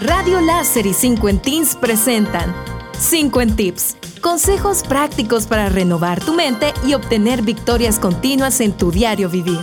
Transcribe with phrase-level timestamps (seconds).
[0.00, 2.54] Radio Láser y 5 en Teens presentan
[2.98, 3.96] 5 en Tips.
[4.22, 9.60] Consejos prácticos para renovar tu mente y obtener victorias continuas en tu diario vivir.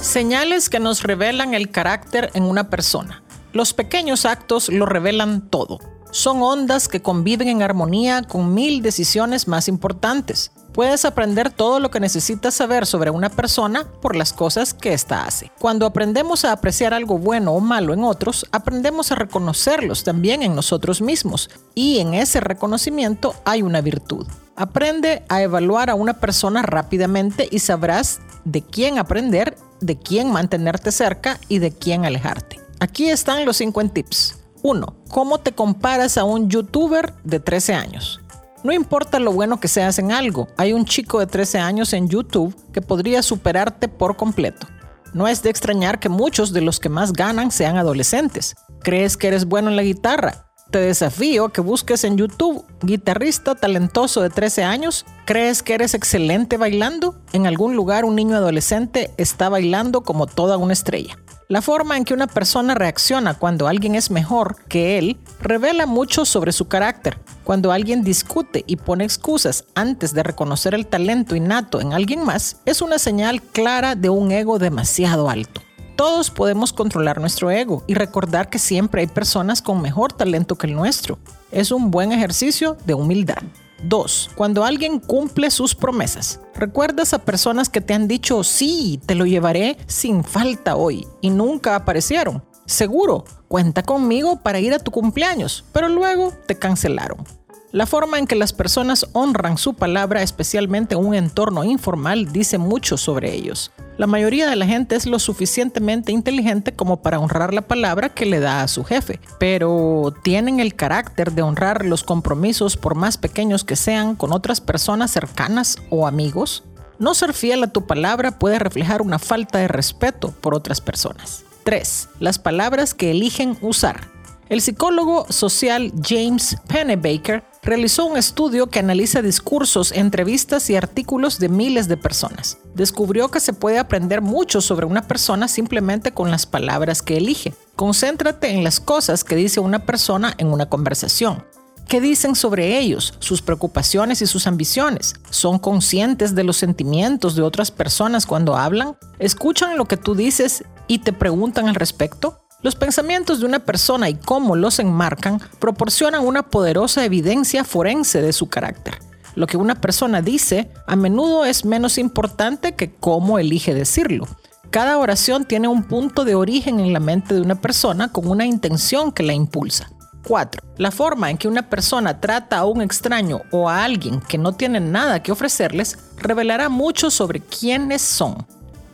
[0.00, 3.22] Señales que nos revelan el carácter en una persona.
[3.52, 5.78] Los pequeños actos lo revelan todo.
[6.10, 10.50] Son ondas que conviven en armonía con mil decisiones más importantes.
[10.72, 15.24] Puedes aprender todo lo que necesitas saber sobre una persona por las cosas que ésta
[15.24, 15.50] hace.
[15.58, 20.54] Cuando aprendemos a apreciar algo bueno o malo en otros, aprendemos a reconocerlos también en
[20.54, 24.26] nosotros mismos y en ese reconocimiento hay una virtud.
[24.56, 30.90] Aprende a evaluar a una persona rápidamente y sabrás de quién aprender, de quién mantenerte
[30.90, 32.60] cerca y de quién alejarte.
[32.80, 34.37] Aquí están los 5 tips.
[34.62, 34.96] 1.
[35.10, 38.20] ¿Cómo te comparas a un youtuber de 13 años?
[38.64, 42.08] No importa lo bueno que seas en algo, hay un chico de 13 años en
[42.08, 44.66] YouTube que podría superarte por completo.
[45.14, 48.56] No es de extrañar que muchos de los que más ganan sean adolescentes.
[48.82, 50.48] ¿Crees que eres bueno en la guitarra?
[50.70, 55.06] Te desafío que busques en YouTube guitarrista talentoso de 13 años.
[55.24, 57.14] ¿Crees que eres excelente bailando?
[57.32, 61.16] En algún lugar un niño adolescente está bailando como toda una estrella.
[61.50, 66.26] La forma en que una persona reacciona cuando alguien es mejor que él revela mucho
[66.26, 67.18] sobre su carácter.
[67.42, 72.58] Cuando alguien discute y pone excusas antes de reconocer el talento innato en alguien más,
[72.66, 75.62] es una señal clara de un ego demasiado alto.
[75.96, 80.66] Todos podemos controlar nuestro ego y recordar que siempre hay personas con mejor talento que
[80.66, 81.18] el nuestro.
[81.50, 83.42] Es un buen ejercicio de humildad.
[83.82, 84.30] 2.
[84.34, 86.40] Cuando alguien cumple sus promesas.
[86.54, 91.30] ¿Recuerdas a personas que te han dicho, sí, te lo llevaré sin falta hoy y
[91.30, 92.44] nunca aparecieron?
[92.66, 97.37] Seguro, cuenta conmigo para ir a tu cumpleaños, pero luego te cancelaron.
[97.70, 102.56] La forma en que las personas honran su palabra, especialmente en un entorno informal, dice
[102.56, 103.72] mucho sobre ellos.
[103.98, 108.24] La mayoría de la gente es lo suficientemente inteligente como para honrar la palabra que
[108.24, 113.18] le da a su jefe, pero tienen el carácter de honrar los compromisos por más
[113.18, 116.64] pequeños que sean con otras personas cercanas o amigos.
[116.98, 121.44] No ser fiel a tu palabra puede reflejar una falta de respeto por otras personas.
[121.64, 122.08] 3.
[122.18, 124.08] Las palabras que eligen usar.
[124.48, 131.50] El psicólogo social James Pennebaker realizó un estudio que analiza discursos, entrevistas y artículos de
[131.50, 132.56] miles de personas.
[132.74, 137.52] Descubrió que se puede aprender mucho sobre una persona simplemente con las palabras que elige.
[137.76, 141.44] Concéntrate en las cosas que dice una persona en una conversación.
[141.88, 145.14] ¿Qué dicen sobre ellos, sus preocupaciones y sus ambiciones?
[145.28, 148.96] ¿Son conscientes de los sentimientos de otras personas cuando hablan?
[149.18, 152.37] ¿Escuchan lo que tú dices y te preguntan al respecto?
[152.60, 158.32] Los pensamientos de una persona y cómo los enmarcan proporcionan una poderosa evidencia forense de
[158.32, 158.98] su carácter.
[159.36, 164.26] Lo que una persona dice a menudo es menos importante que cómo elige decirlo.
[164.70, 168.44] Cada oración tiene un punto de origen en la mente de una persona con una
[168.44, 169.88] intención que la impulsa.
[170.26, 170.60] 4.
[170.78, 174.54] La forma en que una persona trata a un extraño o a alguien que no
[174.54, 178.44] tiene nada que ofrecerles revelará mucho sobre quiénes son.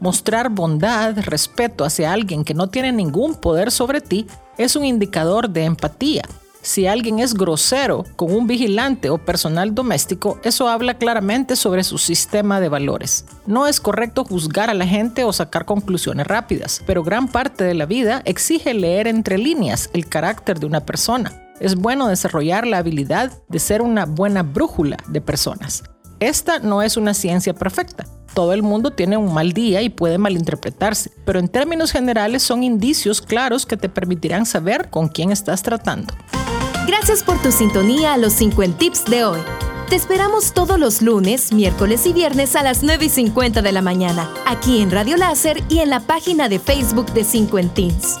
[0.00, 4.26] Mostrar bondad, respeto hacia alguien que no tiene ningún poder sobre ti
[4.58, 6.22] es un indicador de empatía.
[6.64, 11.98] Si alguien es grosero con un vigilante o personal doméstico, eso habla claramente sobre su
[11.98, 13.26] sistema de valores.
[13.46, 17.74] No es correcto juzgar a la gente o sacar conclusiones rápidas, pero gran parte de
[17.74, 21.32] la vida exige leer entre líneas el carácter de una persona.
[21.60, 25.82] Es bueno desarrollar la habilidad de ser una buena brújula de personas.
[26.24, 30.16] Esta no es una ciencia perfecta, todo el mundo tiene un mal día y puede
[30.16, 35.62] malinterpretarse, pero en términos generales son indicios claros que te permitirán saber con quién estás
[35.62, 36.14] tratando.
[36.86, 39.40] Gracias por tu sintonía a los 50 Tips de hoy.
[39.90, 43.82] Te esperamos todos los lunes, miércoles y viernes a las 9 y 50 de la
[43.82, 48.18] mañana, aquí en Radio Láser y en la página de Facebook de 50 Teens.